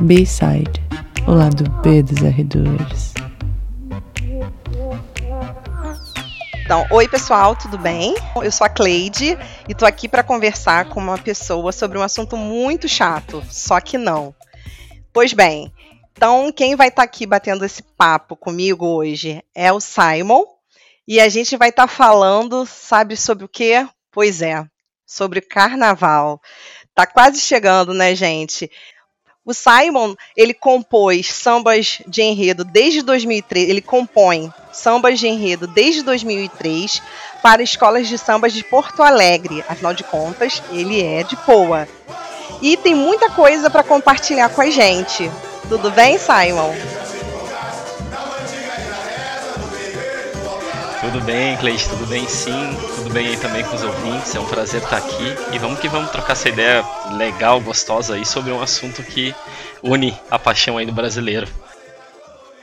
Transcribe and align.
B-Side, 0.00 0.82
o 1.26 1.32
lado 1.32 1.70
B 1.80 2.02
dos 2.02 2.18
R2. 2.18 3.14
Então, 6.64 6.86
oi 6.90 7.06
pessoal, 7.06 7.54
tudo 7.54 7.78
bem? 7.78 8.14
Eu 8.42 8.50
sou 8.50 8.66
a 8.66 8.70
Cleide 8.70 9.38
e 9.68 9.74
tô 9.74 9.86
aqui 9.86 10.08
para 10.08 10.24
conversar 10.24 10.88
com 10.88 10.98
uma 10.98 11.16
pessoa 11.16 11.70
sobre 11.70 11.96
um 11.96 12.02
assunto 12.02 12.36
muito 12.36 12.88
chato, 12.88 13.42
só 13.48 13.80
que 13.80 13.96
não. 13.96 14.34
Pois 15.12 15.32
bem, 15.32 15.72
então 16.12 16.50
quem 16.50 16.74
vai 16.74 16.88
estar 16.88 17.02
tá 17.02 17.04
aqui 17.04 17.26
batendo 17.26 17.64
esse 17.64 17.82
papo 17.82 18.34
comigo 18.36 18.86
hoje 18.86 19.42
é 19.54 19.72
o 19.72 19.80
Simon 19.80 20.44
e 21.06 21.20
a 21.20 21.28
gente 21.28 21.56
vai 21.56 21.68
estar 21.68 21.86
tá 21.86 21.92
falando, 21.92 22.66
sabe 22.66 23.16
sobre 23.16 23.44
o 23.44 23.48
quê? 23.48 23.86
Pois 24.10 24.42
é, 24.42 24.66
sobre 25.06 25.40
carnaval. 25.40 26.40
Tá 26.94 27.06
quase 27.06 27.40
chegando, 27.40 27.92
né, 27.92 28.14
gente? 28.14 28.70
O 29.46 29.52
Simon, 29.52 30.14
ele 30.34 30.54
compôs 30.54 31.26
sambas 31.30 32.00
de 32.08 32.22
enredo 32.22 32.64
desde 32.64 33.02
2003, 33.02 33.68
ele 33.68 33.82
compõe 33.82 34.50
sambas 34.72 35.20
de 35.20 35.28
enredo 35.28 35.66
desde 35.66 36.02
2003 36.02 37.02
para 37.42 37.62
escolas 37.62 38.08
de 38.08 38.16
sambas 38.16 38.54
de 38.54 38.64
Porto 38.64 39.02
Alegre. 39.02 39.62
Afinal 39.68 39.92
de 39.92 40.02
contas, 40.02 40.62
ele 40.72 41.02
é 41.02 41.22
de 41.22 41.36
Poa. 41.36 41.86
E 42.62 42.74
tem 42.78 42.94
muita 42.94 43.28
coisa 43.28 43.68
para 43.68 43.82
compartilhar 43.82 44.48
com 44.48 44.62
a 44.62 44.70
gente. 44.70 45.30
Tudo 45.68 45.90
bem, 45.90 46.16
Simon? 46.16 46.74
Tudo 51.02 51.20
bem, 51.20 51.54
Cleide, 51.58 51.86
tudo 51.86 52.06
bem 52.06 52.26
sim, 52.26 52.74
bem 53.14 53.28
aí 53.28 53.36
também 53.36 53.62
com 53.62 53.76
os 53.76 53.82
ouvintes, 53.84 54.34
é 54.34 54.40
um 54.40 54.44
prazer 54.44 54.82
estar 54.82 54.96
aqui 54.96 55.36
e 55.52 55.58
vamos 55.60 55.78
que 55.78 55.88
vamos 55.88 56.10
trocar 56.10 56.32
essa 56.32 56.48
ideia 56.48 56.84
legal, 57.12 57.60
gostosa 57.60 58.16
aí 58.16 58.26
sobre 58.26 58.50
um 58.50 58.60
assunto 58.60 59.04
que 59.04 59.32
une 59.80 60.18
a 60.28 60.36
paixão 60.36 60.76
aí 60.76 60.84
do 60.84 60.90
brasileiro. 60.90 61.46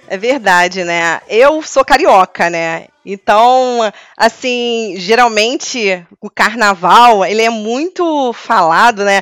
É 0.09 0.17
verdade, 0.17 0.83
né? 0.83 1.21
Eu 1.29 1.61
sou 1.61 1.85
carioca, 1.85 2.49
né? 2.49 2.87
Então, 3.05 3.79
assim, 4.17 4.95
geralmente 4.97 6.05
o 6.19 6.29
carnaval, 6.29 7.23
ele 7.23 7.43
é 7.43 7.49
muito 7.49 8.33
falado, 8.33 9.05
né? 9.05 9.21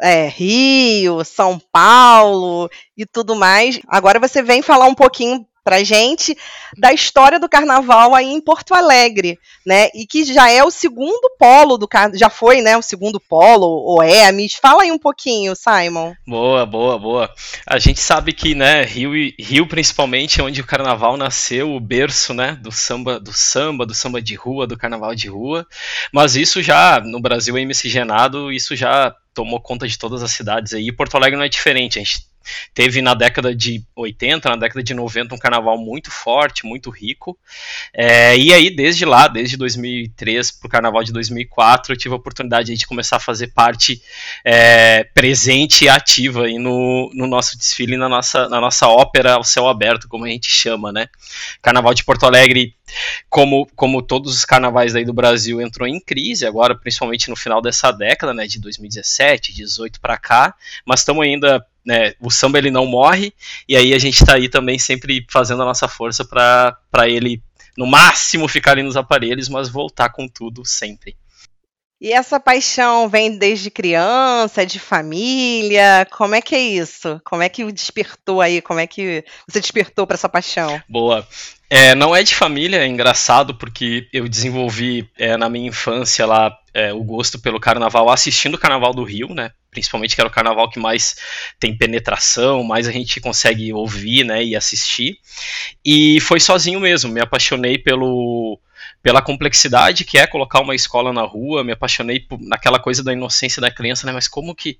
É, 0.00 0.28
Rio, 0.28 1.24
São 1.24 1.60
Paulo 1.72 2.70
e 2.96 3.04
tudo 3.04 3.34
mais. 3.34 3.80
Agora 3.88 4.20
você 4.20 4.40
vem 4.40 4.62
falar 4.62 4.86
um 4.86 4.94
pouquinho 4.94 5.44
pra 5.64 5.82
gente 5.82 6.36
da 6.76 6.92
história 6.92 7.38
do 7.38 7.48
carnaval 7.48 8.14
aí 8.14 8.32
em 8.32 8.40
Porto 8.40 8.74
Alegre, 8.74 9.38
né? 9.64 9.88
E 9.94 10.06
que 10.06 10.24
já 10.24 10.50
é 10.50 10.62
o 10.64 10.70
segundo 10.70 11.30
polo 11.38 11.76
do 11.76 11.88
já 12.14 12.30
foi, 12.30 12.60
né, 12.62 12.76
o 12.76 12.82
segundo 12.82 13.20
polo 13.20 13.66
ou 13.66 14.02
é, 14.02 14.32
me 14.32 14.48
fala 14.48 14.82
aí 14.82 14.90
um 14.90 14.98
pouquinho, 14.98 15.54
Simon. 15.54 16.14
Boa, 16.26 16.64
boa, 16.66 16.98
boa. 16.98 17.34
A 17.66 17.78
gente 17.78 18.00
sabe 18.00 18.32
que, 18.32 18.54
né, 18.54 18.82
Rio 18.82 19.12
Rio 19.38 19.66
principalmente 19.66 20.40
é 20.40 20.44
onde 20.44 20.60
o 20.60 20.66
carnaval 20.66 21.16
nasceu, 21.16 21.72
o 21.72 21.80
berço, 21.80 22.32
né, 22.34 22.58
do 22.60 22.72
samba, 22.72 23.20
do 23.20 23.32
samba, 23.32 23.86
do 23.86 23.94
samba 23.94 24.20
de 24.20 24.34
rua, 24.34 24.66
do 24.66 24.76
carnaval 24.76 25.14
de 25.14 25.28
rua. 25.28 25.66
Mas 26.12 26.36
isso 26.36 26.62
já 26.62 27.00
no 27.00 27.20
Brasil 27.20 27.56
é 27.56 27.64
miscigenado, 27.64 28.50
isso 28.50 28.74
já 28.74 29.14
tomou 29.34 29.60
conta 29.60 29.86
de 29.86 29.98
todas 29.98 30.22
as 30.22 30.30
cidades 30.30 30.72
aí. 30.72 30.88
E 30.88 30.92
Porto 30.92 31.16
Alegre 31.16 31.36
não 31.36 31.44
é 31.44 31.48
diferente. 31.48 31.98
A 31.98 32.02
gente 32.02 32.31
Teve 32.74 33.02
na 33.02 33.14
década 33.14 33.54
de 33.54 33.82
80, 33.94 34.48
na 34.48 34.56
década 34.56 34.82
de 34.82 34.94
90, 34.94 35.34
um 35.34 35.38
carnaval 35.38 35.78
muito 35.78 36.10
forte, 36.10 36.66
muito 36.66 36.90
rico. 36.90 37.38
É, 37.92 38.36
e 38.36 38.52
aí, 38.52 38.74
desde 38.74 39.04
lá, 39.04 39.28
desde 39.28 39.56
2003 39.56 40.50
para 40.52 40.66
o 40.66 40.70
carnaval 40.70 41.04
de 41.04 41.12
2004, 41.12 41.92
eu 41.92 41.96
tive 41.96 42.14
a 42.14 42.16
oportunidade 42.16 42.74
de 42.74 42.86
começar 42.86 43.16
a 43.16 43.20
fazer 43.20 43.48
parte 43.48 44.02
é, 44.44 45.04
presente 45.14 45.84
e 45.84 45.88
ativa 45.88 46.44
aí 46.44 46.58
no, 46.58 47.10
no 47.14 47.26
nosso 47.26 47.56
desfile, 47.56 47.96
na 47.96 48.08
nossa, 48.08 48.48
na 48.48 48.60
nossa 48.60 48.88
ópera 48.88 49.34
ao 49.34 49.44
céu 49.44 49.68
aberto, 49.68 50.08
como 50.08 50.24
a 50.24 50.28
gente 50.28 50.50
chama, 50.50 50.92
né? 50.92 51.08
Carnaval 51.60 51.94
de 51.94 52.04
Porto 52.04 52.26
Alegre 52.26 52.74
como, 53.28 53.66
como 53.74 54.02
todos 54.02 54.36
os 54.36 54.44
carnavais 54.44 54.94
aí 54.94 55.04
do 55.04 55.12
Brasil 55.12 55.60
entrou 55.60 55.88
em 55.88 56.00
crise 56.00 56.46
agora, 56.46 56.74
principalmente 56.74 57.30
no 57.30 57.36
final 57.36 57.62
dessa 57.62 57.90
década, 57.90 58.34
né, 58.34 58.46
de 58.46 58.60
2017, 58.60 59.52
18 59.52 60.00
para 60.00 60.18
cá, 60.18 60.54
mas 60.84 61.00
estamos 61.00 61.24
ainda 61.24 61.64
né, 61.84 62.14
o 62.20 62.30
samba 62.30 62.58
ele 62.58 62.70
não 62.70 62.86
morre, 62.86 63.32
e 63.68 63.76
aí 63.76 63.92
a 63.94 63.98
gente 63.98 64.20
está 64.20 64.34
aí 64.34 64.48
também 64.48 64.78
sempre 64.78 65.26
fazendo 65.30 65.62
a 65.62 65.66
nossa 65.66 65.88
força 65.88 66.24
para 66.24 67.08
ele, 67.08 67.42
no 67.76 67.86
máximo, 67.86 68.46
ficar 68.46 68.72
ali 68.72 68.82
nos 68.82 68.96
aparelhos, 68.96 69.48
mas 69.48 69.68
voltar 69.68 70.10
com 70.10 70.28
tudo 70.28 70.64
sempre. 70.64 71.16
E 72.02 72.12
essa 72.12 72.40
paixão 72.40 73.08
vem 73.08 73.38
desde 73.38 73.70
criança, 73.70 74.66
de 74.66 74.80
família? 74.80 76.04
Como 76.10 76.34
é 76.34 76.42
que 76.42 76.52
é 76.52 76.58
isso? 76.58 77.20
Como 77.24 77.44
é 77.44 77.48
que 77.48 77.70
despertou 77.70 78.40
aí? 78.40 78.60
Como 78.60 78.80
é 78.80 78.88
que 78.88 79.24
você 79.46 79.60
despertou 79.60 80.04
para 80.04 80.14
essa 80.14 80.28
paixão? 80.28 80.82
Boa. 80.88 81.24
É, 81.70 81.94
não 81.94 82.14
é 82.14 82.24
de 82.24 82.34
família, 82.34 82.78
é 82.78 82.88
engraçado 82.88 83.54
porque 83.54 84.08
eu 84.12 84.28
desenvolvi 84.28 85.08
é, 85.16 85.36
na 85.36 85.48
minha 85.48 85.68
infância 85.68 86.26
lá 86.26 86.52
é, 86.74 86.92
o 86.92 87.04
gosto 87.04 87.38
pelo 87.38 87.60
carnaval 87.60 88.10
assistindo 88.10 88.56
o 88.56 88.58
Carnaval 88.58 88.92
do 88.92 89.04
Rio, 89.04 89.32
né? 89.32 89.52
Principalmente 89.70 90.16
que 90.16 90.20
era 90.20 90.28
o 90.28 90.32
carnaval 90.32 90.68
que 90.68 90.80
mais 90.80 91.14
tem 91.60 91.78
penetração, 91.78 92.64
mais 92.64 92.88
a 92.88 92.92
gente 92.92 93.20
consegue 93.20 93.72
ouvir, 93.72 94.24
né, 94.24 94.42
e 94.42 94.56
assistir. 94.56 95.18
E 95.84 96.20
foi 96.20 96.40
sozinho 96.40 96.80
mesmo, 96.80 97.12
me 97.12 97.20
apaixonei 97.20 97.78
pelo 97.78 98.58
pela 99.02 99.20
complexidade 99.20 100.04
que 100.04 100.16
é 100.16 100.26
colocar 100.26 100.60
uma 100.60 100.74
escola 100.74 101.12
na 101.12 101.22
rua, 101.22 101.64
me 101.64 101.72
apaixonei 101.72 102.20
por, 102.20 102.40
naquela 102.40 102.78
coisa 102.78 103.02
da 103.02 103.12
inocência 103.12 103.60
da 103.60 103.70
criança, 103.70 104.06
né? 104.06 104.12
Mas 104.12 104.28
como 104.28 104.54
que, 104.54 104.78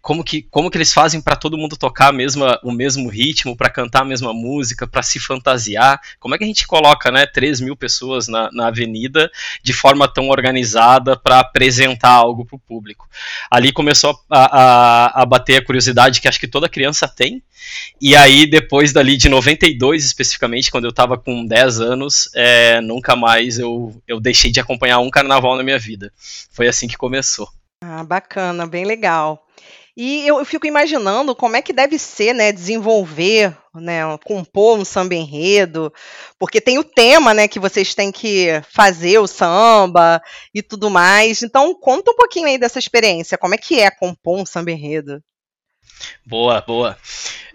como 0.00 0.24
que, 0.24 0.42
como 0.42 0.70
que 0.70 0.78
eles 0.78 0.92
fazem 0.92 1.20
para 1.20 1.36
todo 1.36 1.58
mundo 1.58 1.76
tocar 1.76 2.12
mesma, 2.12 2.58
o 2.64 2.72
mesmo 2.72 3.08
ritmo, 3.08 3.56
para 3.56 3.68
cantar 3.68 4.02
a 4.02 4.04
mesma 4.06 4.32
música, 4.32 4.86
para 4.86 5.02
se 5.02 5.20
fantasiar? 5.20 6.00
Como 6.18 6.34
é 6.34 6.38
que 6.38 6.44
a 6.44 6.46
gente 6.46 6.66
coloca, 6.66 7.10
né, 7.10 7.26
3 7.26 7.60
mil 7.60 7.76
pessoas 7.76 8.26
na, 8.26 8.48
na 8.52 8.68
avenida 8.68 9.30
de 9.62 9.72
forma 9.74 10.08
tão 10.08 10.28
organizada 10.30 11.16
para 11.16 11.40
apresentar 11.40 12.12
algo 12.12 12.46
para 12.46 12.56
o 12.56 12.60
público? 12.60 13.06
Ali 13.50 13.70
começou 13.70 14.18
a, 14.30 14.62
a, 14.62 15.22
a 15.22 15.26
bater 15.26 15.56
a 15.56 15.64
curiosidade 15.64 16.20
que 16.20 16.28
acho 16.28 16.40
que 16.40 16.48
toda 16.48 16.68
criança 16.68 17.06
tem, 17.06 17.42
e 18.00 18.14
aí, 18.14 18.46
depois 18.46 18.92
dali 18.92 19.16
de 19.16 19.28
92, 19.28 20.04
especificamente, 20.04 20.70
quando 20.70 20.84
eu 20.84 20.92
tava 20.92 21.18
com 21.18 21.44
10 21.44 21.80
anos, 21.80 22.30
é, 22.34 22.80
nunca 22.80 23.16
mais 23.16 23.57
eu, 23.58 24.00
eu 24.06 24.20
deixei 24.20 24.50
de 24.50 24.60
acompanhar 24.60 24.98
um 25.00 25.10
carnaval 25.10 25.56
na 25.56 25.62
minha 25.62 25.78
vida. 25.78 26.12
Foi 26.50 26.68
assim 26.68 26.88
que 26.88 26.96
começou. 26.96 27.48
Ah, 27.82 28.02
bacana, 28.02 28.66
bem 28.66 28.84
legal. 28.84 29.44
E 30.00 30.24
eu, 30.28 30.38
eu 30.38 30.44
fico 30.44 30.64
imaginando 30.64 31.34
como 31.34 31.56
é 31.56 31.62
que 31.62 31.72
deve 31.72 31.98
ser, 31.98 32.32
né, 32.32 32.52
desenvolver, 32.52 33.56
né, 33.74 34.02
compor 34.24 34.78
um 34.78 34.84
samba 34.84 35.16
enredo, 35.16 35.92
porque 36.38 36.60
tem 36.60 36.78
o 36.78 36.84
tema, 36.84 37.34
né, 37.34 37.48
que 37.48 37.58
vocês 37.58 37.96
têm 37.96 38.12
que 38.12 38.62
fazer 38.70 39.18
o 39.18 39.26
samba 39.26 40.22
e 40.54 40.62
tudo 40.62 40.88
mais. 40.88 41.42
Então, 41.42 41.74
conta 41.74 42.12
um 42.12 42.16
pouquinho 42.16 42.46
aí 42.46 42.56
dessa 42.56 42.78
experiência, 42.78 43.36
como 43.36 43.56
é 43.56 43.58
que 43.58 43.80
é 43.80 43.90
compor 43.90 44.38
um 44.38 44.46
samba 44.46 44.70
enredo? 44.70 45.20
Boa, 46.24 46.60
boa. 46.60 46.96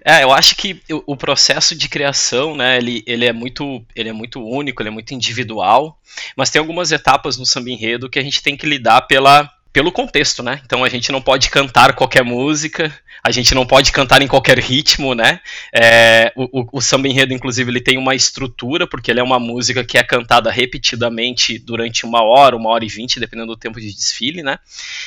É, 0.06 0.24
eu 0.24 0.34
acho 0.34 0.56
que 0.56 0.82
o 1.06 1.16
processo 1.16 1.76
de 1.76 1.88
criação, 1.88 2.58
né, 2.58 2.78
ele, 2.78 3.04
ele, 3.08 3.26
é 3.26 3.32
muito, 3.32 3.86
ele 3.96 4.10
é 4.10 4.14
muito 4.14 4.46
único, 4.46 4.82
ele 4.82 4.90
é 4.90 4.92
muito 4.92 5.14
individual, 5.14 5.98
mas 6.36 6.50
tem 6.50 6.60
algumas 6.60 6.92
etapas 6.92 7.38
no 7.38 7.46
samba 7.46 7.70
enredo 7.70 8.10
que 8.10 8.20
a 8.20 8.24
gente 8.24 8.44
tem 8.44 8.58
que 8.58 8.66
lidar 8.66 9.02
pela, 9.04 9.50
pelo 9.72 9.94
contexto, 9.94 10.44
né? 10.44 10.62
Então 10.66 10.84
a 10.84 10.90
gente 10.90 11.12
não 11.12 11.22
pode 11.22 11.50
cantar 11.50 11.94
qualquer 11.96 12.24
música, 12.24 12.94
a 13.26 13.32
gente 13.32 13.56
não 13.56 13.66
pode 13.66 13.90
cantar 13.94 14.22
em 14.22 14.28
qualquer 14.28 14.60
ritmo, 14.60 15.16
né? 15.16 15.40
É, 15.74 16.34
o, 16.36 16.60
o, 16.60 16.68
o, 16.74 16.82
samba 16.82 17.08
enredo, 17.08 17.34
inclusive, 17.34 17.72
ele 17.72 17.80
tem 17.80 17.98
uma 17.98 18.14
estrutura, 18.14 18.86
porque 18.86 19.10
ele 19.10 19.22
é 19.22 19.24
uma 19.24 19.40
música 19.40 19.82
que 19.82 19.98
é 19.98 20.04
cantada 20.04 20.52
repetidamente 20.52 21.58
durante 21.58 22.06
uma 22.06 22.22
hora, 22.22 22.58
uma 22.58 22.70
hora 22.70 22.84
e 22.84 22.90
vinte, 22.90 23.22
dependendo 23.22 23.54
do 23.54 23.58
tempo 23.58 23.80
de 23.80 23.94
desfile, 23.94 24.44
né? 24.44 24.60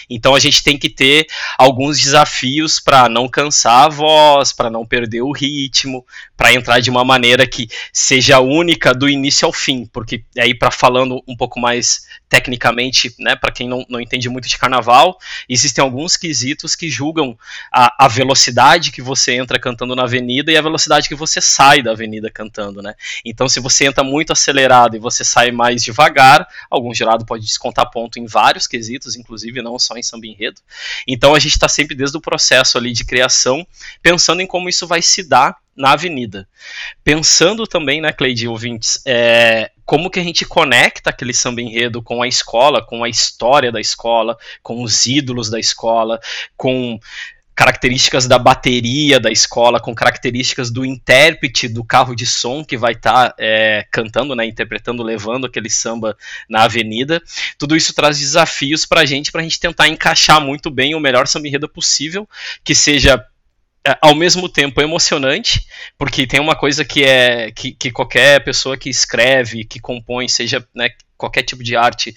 Então 0.08 0.34
a 0.34 0.38
gente 0.38 0.64
tem 0.64 0.78
que 0.78 0.88
ter 0.88 1.26
alguns 1.58 2.00
desafios 2.00 2.80
para 2.80 3.06
não 3.06 3.28
cansar 3.28 3.84
a 3.84 3.88
voz, 3.90 4.50
para 4.50 4.70
não 4.70 4.86
perder 4.86 5.20
o 5.20 5.32
ritmo, 5.32 6.02
para 6.38 6.54
entrar 6.54 6.80
de 6.80 6.88
uma 6.88 7.04
maneira 7.04 7.46
que 7.46 7.68
seja 7.92 8.40
única 8.40 8.94
do 8.94 9.10
início 9.10 9.44
ao 9.44 9.52
fim, 9.52 9.84
porque 9.84 10.24
aí 10.38 10.54
para 10.54 10.70
falando 10.70 11.22
um 11.28 11.36
pouco 11.36 11.60
mais 11.60 12.06
tecnicamente, 12.28 13.14
né, 13.18 13.36
para 13.36 13.52
quem 13.52 13.68
não, 13.68 13.84
não 13.88 14.00
entende 14.00 14.28
muito 14.28 14.48
de 14.48 14.58
carnaval, 14.58 15.18
existem 15.48 15.82
alguns 15.82 16.16
quesitos 16.16 16.74
que 16.74 16.88
julgam 16.88 17.38
a, 17.72 18.05
a 18.05 18.05
velocidade 18.08 18.90
que 18.90 19.02
você 19.02 19.32
entra 19.32 19.58
cantando 19.58 19.94
na 19.94 20.04
avenida 20.04 20.50
e 20.50 20.56
a 20.56 20.62
velocidade 20.62 21.08
que 21.08 21.14
você 21.14 21.40
sai 21.40 21.82
da 21.82 21.92
avenida 21.92 22.30
cantando, 22.30 22.82
né? 22.82 22.94
Então, 23.24 23.48
se 23.48 23.60
você 23.60 23.86
entra 23.86 24.04
muito 24.04 24.32
acelerado 24.32 24.96
e 24.96 24.98
você 24.98 25.24
sai 25.24 25.50
mais 25.50 25.82
devagar, 25.82 26.46
algum 26.70 26.94
jurado 26.94 27.24
pode 27.24 27.44
descontar 27.44 27.90
ponto 27.90 28.18
em 28.18 28.26
vários 28.26 28.66
quesitos, 28.66 29.16
inclusive 29.16 29.62
não 29.62 29.78
só 29.78 29.96
em 29.96 30.02
samba 30.02 30.26
enredo. 30.26 30.60
Então, 31.06 31.34
a 31.34 31.38
gente 31.38 31.52
está 31.52 31.68
sempre 31.68 31.94
desde 31.94 32.16
o 32.16 32.20
processo 32.20 32.78
ali 32.78 32.92
de 32.92 33.04
criação 33.04 33.66
pensando 34.02 34.40
em 34.40 34.46
como 34.46 34.68
isso 34.68 34.86
vai 34.86 35.02
se 35.02 35.22
dar 35.28 35.56
na 35.76 35.92
avenida. 35.92 36.48
Pensando 37.04 37.66
também, 37.66 38.00
né, 38.00 38.10
Cleide, 38.12 38.48
ouvintes, 38.48 39.02
é, 39.04 39.70
como 39.84 40.10
que 40.10 40.18
a 40.18 40.22
gente 40.22 40.44
conecta 40.46 41.10
aquele 41.10 41.34
samba 41.34 41.60
enredo 41.60 42.02
com 42.02 42.22
a 42.22 42.26
escola, 42.28 42.84
com 42.84 43.04
a 43.04 43.08
história 43.08 43.70
da 43.70 43.80
escola, 43.80 44.36
com 44.62 44.82
os 44.82 45.06
ídolos 45.06 45.50
da 45.50 45.60
escola, 45.60 46.18
com 46.56 46.98
características 47.56 48.28
da 48.28 48.38
bateria 48.38 49.18
da 49.18 49.30
escola, 49.30 49.80
com 49.80 49.94
características 49.94 50.70
do 50.70 50.84
intérprete 50.84 51.66
do 51.66 51.82
carro 51.82 52.14
de 52.14 52.26
som 52.26 52.62
que 52.62 52.76
vai 52.76 52.92
estar 52.92 53.30
tá, 53.30 53.34
é, 53.38 53.86
cantando, 53.90 54.36
né, 54.36 54.44
interpretando, 54.44 55.02
levando 55.02 55.46
aquele 55.46 55.70
samba 55.70 56.14
na 56.50 56.64
avenida. 56.64 57.20
Tudo 57.56 57.74
isso 57.74 57.94
traz 57.94 58.18
desafios 58.18 58.84
para 58.84 59.00
a 59.00 59.04
gente, 59.06 59.32
para 59.32 59.40
a 59.40 59.44
gente 59.44 59.58
tentar 59.58 59.88
encaixar 59.88 60.38
muito 60.38 60.70
bem 60.70 60.94
o 60.94 61.00
melhor 61.00 61.26
samba 61.26 61.48
enredo 61.48 61.66
possível, 61.66 62.28
que 62.62 62.74
seja 62.74 63.24
é, 63.86 63.96
ao 64.02 64.14
mesmo 64.14 64.50
tempo 64.50 64.82
emocionante, 64.82 65.66
porque 65.96 66.26
tem 66.26 66.40
uma 66.40 66.54
coisa 66.54 66.84
que 66.84 67.04
é 67.04 67.50
que, 67.52 67.72
que 67.72 67.90
qualquer 67.90 68.44
pessoa 68.44 68.76
que 68.76 68.90
escreve, 68.90 69.64
que 69.64 69.80
compõe, 69.80 70.28
seja 70.28 70.62
né, 70.74 70.90
qualquer 71.16 71.42
tipo 71.42 71.64
de 71.64 71.74
arte, 71.74 72.14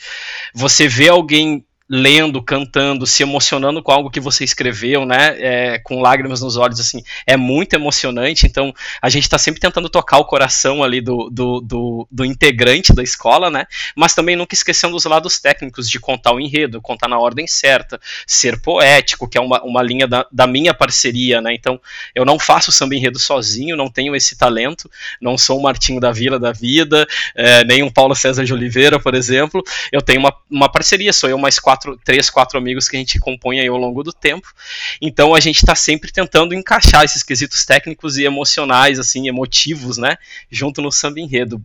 você 0.54 0.86
vê 0.86 1.08
alguém 1.08 1.66
lendo, 1.90 2.44
cantando, 2.44 3.08
se 3.08 3.24
emocionando 3.24 3.82
com 3.82 3.92
algo 3.92 4.12
que 4.12 4.20
você 4.20 4.44
escreveu, 4.44 5.06
né? 5.06 5.36
É, 5.40 5.80
com 5.80 6.00
lágrimas 6.02 6.40
nos 6.40 6.56
olhos, 6.56 6.80
assim, 6.80 7.02
é 7.26 7.36
muito 7.36 7.74
emocionante. 7.74 8.46
Então, 8.46 8.72
a 9.02 9.10
gente 9.10 9.24
está 9.24 9.40
sempre 9.40 9.60
tentando 9.60 9.90
tocar 9.90 10.20
o 10.20 10.26
coração 10.26 10.84
ali 10.84 11.02
do, 11.02 11.30
do, 11.32 11.60
do, 11.60 12.08
do, 12.12 12.24
integrante 12.24 12.94
da 12.94 13.02
escola, 13.02 13.50
né? 13.50 13.66
Mas 13.96 14.14
também 14.14 14.36
nunca 14.36 14.54
esquecendo 14.54 14.96
os 14.96 15.06
lados 15.06 15.40
técnicos 15.40 15.90
de 15.90 16.00
contar 16.00 16.32
o 16.32 16.40
enredo, 16.40 16.80
contar 16.80 17.08
na 17.08 17.18
ordem 17.18 17.48
certa, 17.48 18.00
ser 18.28 18.62
poético, 18.62 19.28
que 19.28 19.38
é 19.38 19.42
uma, 19.42 19.60
uma 19.64 19.82
linha 19.82 20.08
da, 20.08 20.28
da 20.32 20.46
minha 20.46 20.76
parceria, 20.76 21.42
né? 21.42 21.56
Então, 21.56 21.82
eu 22.14 22.24
não 22.24 22.38
faço 22.38 22.72
samba 22.72 22.94
enredo 22.94 23.18
sozinho, 23.18 23.76
não 23.76 23.90
tenho 23.90 24.16
esse 24.16 24.38
talento, 24.38 24.90
não 25.20 25.40
sou 25.40 25.58
o 25.58 25.64
Martinho 25.64 26.00
da 26.00 26.12
Vila 26.12 26.38
da 26.38 26.52
Vida, 26.52 27.08
é, 27.36 27.64
nem 27.64 27.82
um 27.82 27.90
Paulo 27.90 28.14
César 28.14 28.46
de 28.46 28.54
Oliveira, 28.54 29.00
por 29.00 29.16
exemplo. 29.16 29.64
Eu 29.92 30.04
tenho 30.04 30.20
uma, 30.20 30.36
uma 30.52 30.72
parceria, 30.72 31.12
sou 31.12 31.28
eu 31.28 31.38
mais 31.40 31.58
quatro 31.58 31.79
quatro, 31.80 31.98
três, 32.04 32.30
quatro 32.30 32.58
amigos 32.58 32.90
que 32.90 32.98
a 32.98 33.00
gente 33.00 33.20
compõe 33.20 33.60
aí 33.60 33.68
ao 33.68 33.78
longo 33.78 34.04
do 34.04 34.12
tempo. 34.12 34.54
Então 35.02 35.34
a 35.34 35.40
gente 35.40 35.58
está 35.58 35.76
sempre 35.76 36.12
tentando 36.12 36.54
encaixar 36.54 37.04
esses 37.04 37.24
quesitos 37.24 37.66
técnicos 37.66 38.18
e 38.18 38.24
emocionais, 38.24 39.00
assim, 39.00 39.28
emotivos, 39.28 39.98
né, 39.98 40.18
junto 40.52 40.82
no 40.82 40.92
samba 40.92 41.20
enredo 41.20 41.64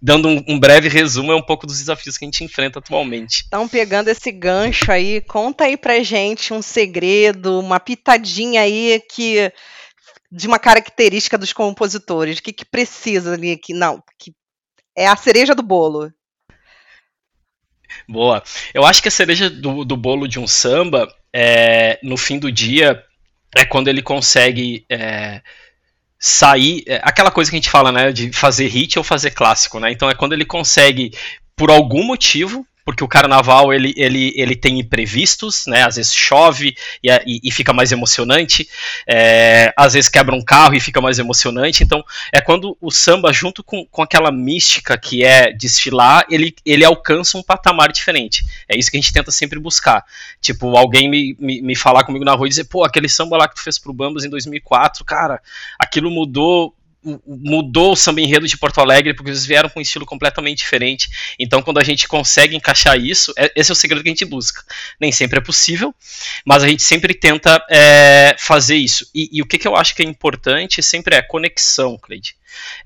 dando 0.00 0.26
um, 0.26 0.42
um, 0.48 0.58
breve 0.58 0.88
resumo, 0.88 1.30
é 1.32 1.36
um 1.36 1.42
pouco 1.42 1.66
dos 1.66 1.78
desafios 1.78 2.16
que 2.16 2.24
a 2.24 2.26
gente 2.26 2.42
enfrenta 2.42 2.78
atualmente. 2.78 3.44
Então, 3.46 3.68
pegando 3.68 4.08
esse 4.08 4.32
gancho 4.32 4.90
aí, 4.90 5.20
conta 5.20 5.64
aí 5.64 5.76
pra 5.76 6.02
gente 6.02 6.52
um 6.52 6.62
segredo, 6.62 7.60
uma 7.60 7.78
pitadinha 7.78 8.62
aí 8.62 9.00
que 9.14 9.52
de 10.32 10.46
uma 10.46 10.58
característica 10.58 11.36
dos 11.36 11.52
compositores, 11.52 12.38
o 12.38 12.42
que, 12.42 12.54
que 12.54 12.64
precisa 12.64 13.34
ali, 13.34 13.54
que 13.56 13.74
não, 13.74 14.02
que 14.18 14.32
é 14.96 15.06
a 15.06 15.14
cereja 15.14 15.54
do 15.54 15.62
bolo. 15.62 16.10
Boa. 18.08 18.42
Eu 18.72 18.84
acho 18.84 19.02
que 19.02 19.08
a 19.08 19.10
cereja 19.10 19.48
do, 19.48 19.84
do 19.84 19.96
bolo 19.96 20.26
de 20.26 20.38
um 20.38 20.46
samba, 20.46 21.12
é, 21.32 21.98
no 22.02 22.16
fim 22.16 22.38
do 22.38 22.50
dia, 22.50 23.02
é 23.56 23.64
quando 23.64 23.88
ele 23.88 24.02
consegue 24.02 24.84
é, 24.88 25.40
sair. 26.18 26.84
É, 26.86 27.00
aquela 27.02 27.30
coisa 27.30 27.50
que 27.50 27.56
a 27.56 27.60
gente 27.60 27.70
fala, 27.70 27.92
né? 27.92 28.12
De 28.12 28.32
fazer 28.32 28.66
hit 28.66 28.98
ou 28.98 29.04
fazer 29.04 29.32
clássico, 29.32 29.78
né? 29.80 29.90
Então 29.90 30.08
é 30.08 30.14
quando 30.14 30.32
ele 30.32 30.44
consegue, 30.44 31.12
por 31.56 31.70
algum 31.70 32.04
motivo, 32.04 32.66
porque 32.84 33.04
o 33.04 33.08
carnaval 33.08 33.72
ele, 33.72 33.92
ele, 33.96 34.32
ele 34.36 34.56
tem 34.56 34.78
imprevistos, 34.78 35.64
né? 35.66 35.84
Às 35.84 35.96
vezes 35.96 36.14
chove 36.14 36.74
e, 37.02 37.10
e, 37.26 37.40
e 37.44 37.50
fica 37.50 37.72
mais 37.72 37.92
emocionante, 37.92 38.68
é, 39.06 39.72
às 39.76 39.94
vezes 39.94 40.08
quebra 40.08 40.34
um 40.34 40.42
carro 40.42 40.74
e 40.74 40.80
fica 40.80 41.00
mais 41.00 41.18
emocionante. 41.18 41.82
Então 41.82 42.04
é 42.32 42.40
quando 42.40 42.76
o 42.80 42.90
samba, 42.90 43.32
junto 43.32 43.62
com, 43.62 43.86
com 43.86 44.02
aquela 44.02 44.30
mística 44.30 44.96
que 44.98 45.24
é 45.24 45.52
desfilar, 45.52 46.24
ele, 46.30 46.54
ele 46.64 46.84
alcança 46.84 47.38
um 47.38 47.42
patamar 47.42 47.92
diferente. 47.92 48.44
É 48.68 48.76
isso 48.76 48.90
que 48.90 48.96
a 48.96 49.00
gente 49.00 49.12
tenta 49.12 49.30
sempre 49.30 49.58
buscar. 49.58 50.04
Tipo, 50.40 50.76
alguém 50.76 51.08
me, 51.08 51.36
me, 51.38 51.62
me 51.62 51.76
falar 51.76 52.04
comigo 52.04 52.24
na 52.24 52.34
rua 52.34 52.46
e 52.46 52.50
dizer, 52.50 52.64
pô, 52.64 52.84
aquele 52.84 53.08
samba 53.08 53.36
lá 53.36 53.48
que 53.48 53.54
tu 53.54 53.62
fez 53.62 53.78
pro 53.78 53.92
Bambas 53.92 54.24
em 54.24 54.30
2004, 54.30 55.04
cara, 55.04 55.40
aquilo 55.78 56.10
mudou 56.10 56.74
mudou 57.26 57.92
o 57.92 57.96
samba 57.96 58.20
enredo 58.20 58.46
de 58.46 58.56
Porto 58.56 58.80
Alegre 58.80 59.14
porque 59.14 59.30
eles 59.30 59.44
vieram 59.44 59.68
com 59.68 59.80
um 59.80 59.82
estilo 59.82 60.06
completamente 60.06 60.58
diferente. 60.58 61.08
Então, 61.38 61.62
quando 61.62 61.78
a 61.78 61.84
gente 61.84 62.06
consegue 62.06 62.56
encaixar 62.56 62.98
isso, 62.98 63.32
é, 63.36 63.50
esse 63.56 63.70
é 63.70 63.74
o 63.74 63.76
segredo 63.76 64.02
que 64.02 64.08
a 64.08 64.12
gente 64.12 64.24
busca. 64.24 64.62
Nem 65.00 65.10
sempre 65.10 65.38
é 65.38 65.42
possível, 65.42 65.94
mas 66.44 66.62
a 66.62 66.68
gente 66.68 66.82
sempre 66.82 67.14
tenta 67.14 67.64
é, 67.68 68.36
fazer 68.38 68.76
isso. 68.76 69.06
E, 69.14 69.28
e, 69.32 69.42
o 69.42 69.46
que, 69.46 69.58
que 69.58 69.66
eu 69.66 69.76
acho 69.76 69.94
que 69.94 70.02
é 70.02 70.06
importante 70.06 70.82
sempre 70.82 71.16
é 71.16 71.22
conexão, 71.22 71.98
Cleide. 71.98 72.36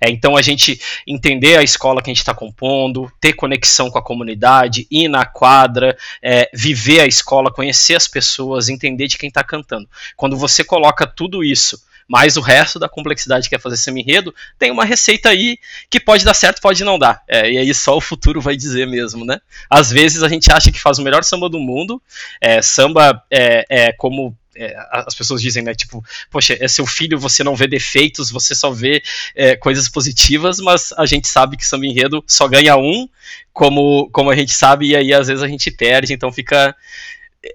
É, 0.01 0.09
então 0.09 0.37
a 0.37 0.43
gente 0.43 0.81
entender 1.07 1.57
a 1.57 1.63
escola 1.63 2.01
que 2.01 2.09
a 2.09 2.13
gente 2.15 2.23
está 2.23 2.35
compondo, 2.35 3.11
ter 3.21 3.33
conexão 3.33 3.91
com 3.91 3.99
a 3.99 4.03
comunidade, 4.03 4.87
ir 4.91 5.09
na 5.09 5.27
quadra, 5.27 5.97
é, 6.23 6.49
viver 6.55 7.01
a 7.01 7.07
escola, 7.07 7.53
conhecer 7.53 7.97
as 7.97 8.07
pessoas, 8.07 8.69
entender 8.69 9.09
de 9.09 9.19
quem 9.19 9.29
está 9.29 9.43
cantando. 9.43 9.89
Quando 10.17 10.37
você 10.37 10.63
coloca 10.63 11.07
tudo 11.07 11.43
isso 11.43 11.85
mas 12.09 12.37
o 12.37 12.41
resto 12.41 12.79
da 12.79 12.89
complexidade 12.89 13.49
que 13.49 13.55
é 13.55 13.59
fazer 13.59 13.77
semi-enredo, 13.77 14.35
tem 14.59 14.71
uma 14.71 14.85
receita 14.85 15.29
aí 15.29 15.59
que 15.91 15.99
pode 15.99 16.25
dar 16.25 16.35
certo, 16.35 16.61
pode 16.61 16.85
não 16.85 16.99
dar. 16.99 17.23
É, 17.29 17.51
e 17.51 17.59
aí 17.59 17.75
só 17.75 17.97
o 17.97 18.01
futuro 18.01 18.41
vai 18.41 18.57
dizer 18.57 18.87
mesmo, 18.87 19.25
né? 19.25 19.39
Às 19.69 19.91
vezes 19.91 20.23
a 20.23 20.29
gente 20.29 20.51
acha 20.53 20.71
que 20.71 20.81
faz 20.81 20.99
o 20.99 21.03
melhor 21.03 21.25
samba 21.25 21.49
do 21.49 21.59
mundo, 21.59 22.01
é, 22.41 22.63
samba 22.63 23.23
é, 23.31 23.65
é 23.69 23.93
como 23.93 24.37
é, 24.57 24.75
as 24.91 25.15
pessoas 25.15 25.43
dizem, 25.43 25.63
né? 25.63 25.75
Tipo, 25.75 26.03
poxa, 26.31 26.57
é 26.59 26.67
seu 26.67 26.87
filho, 26.87 27.19
você 27.19 27.45
não 27.45 27.55
vê 27.55 27.67
defeitos, 27.67 28.31
você 28.31 28.55
só 28.55 28.71
vê 28.71 29.03
é, 29.35 29.55
coisas 29.55 29.89
positivas, 29.89 30.59
mas 30.59 30.93
a 30.97 31.05
gente 31.05 31.29
sabe 31.29 31.57
que 31.57 31.67
samba 31.67 31.87
enredo 31.87 32.25
só 32.27 32.49
ganha 32.49 32.77
um, 32.77 33.09
como, 33.53 34.09
como 34.11 34.31
a 34.31 34.37
gente 34.37 34.53
sabe, 34.53 34.89
e 34.89 34.97
aí 34.97 35.13
às 35.13 35.29
vezes 35.29 35.43
a 35.43 35.49
gente 35.49 35.71
perde, 35.71 36.13
então 36.13 36.33
fica, 36.33 36.75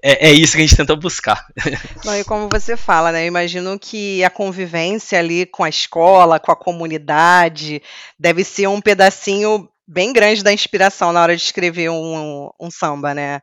é, 0.02 0.28
é, 0.28 0.32
isso 0.32 0.52
que 0.52 0.62
a 0.62 0.66
gente 0.66 0.76
tenta 0.76 0.94
buscar. 0.94 1.46
Não, 2.04 2.18
e 2.18 2.24
como 2.24 2.48
você 2.48 2.76
fala, 2.76 3.12
né? 3.12 3.24
Eu 3.24 3.28
imagino 3.28 3.78
que 3.78 4.22
a 4.24 4.30
convivência 4.30 5.18
ali 5.18 5.46
com 5.46 5.64
a 5.64 5.68
escola, 5.68 6.40
com 6.40 6.52
a 6.52 6.56
comunidade, 6.56 7.82
deve 8.18 8.44
ser 8.44 8.68
um 8.68 8.80
pedacinho 8.80 9.68
bem 9.86 10.12
grande 10.12 10.42
da 10.42 10.52
inspiração 10.52 11.12
na 11.12 11.22
hora 11.22 11.36
de 11.36 11.42
escrever 11.42 11.90
um, 11.90 12.50
um 12.60 12.70
samba, 12.70 13.14
né? 13.14 13.40